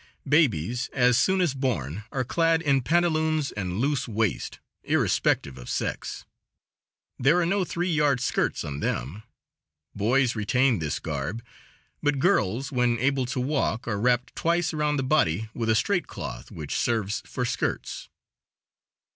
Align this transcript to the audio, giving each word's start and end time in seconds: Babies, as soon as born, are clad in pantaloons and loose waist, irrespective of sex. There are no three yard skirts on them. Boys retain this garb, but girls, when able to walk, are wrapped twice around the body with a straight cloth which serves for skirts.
Babies, 0.27 0.89
as 0.93 1.15
soon 1.15 1.41
as 1.41 1.53
born, 1.53 2.05
are 2.11 2.23
clad 2.23 2.63
in 2.63 2.81
pantaloons 2.81 3.51
and 3.51 3.77
loose 3.79 4.07
waist, 4.07 4.57
irrespective 4.83 5.59
of 5.59 5.69
sex. 5.69 6.25
There 7.19 7.39
are 7.39 7.45
no 7.45 7.63
three 7.63 7.91
yard 7.91 8.19
skirts 8.19 8.63
on 8.63 8.79
them. 8.79 9.21
Boys 9.93 10.35
retain 10.35 10.79
this 10.79 10.97
garb, 10.97 11.43
but 12.01 12.17
girls, 12.17 12.71
when 12.71 12.97
able 12.97 13.27
to 13.27 13.39
walk, 13.39 13.87
are 13.87 13.99
wrapped 13.99 14.35
twice 14.35 14.73
around 14.73 14.97
the 14.97 15.03
body 15.03 15.49
with 15.53 15.69
a 15.69 15.75
straight 15.75 16.07
cloth 16.07 16.49
which 16.49 16.73
serves 16.79 17.21
for 17.27 17.45
skirts. 17.45 18.09